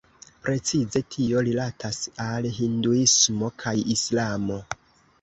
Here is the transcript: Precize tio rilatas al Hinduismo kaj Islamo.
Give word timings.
Precize 0.45 1.01
tio 1.15 1.43
rilatas 1.49 2.01
al 2.25 2.49
Hinduismo 2.59 3.55
kaj 3.65 3.79
Islamo. 3.99 4.63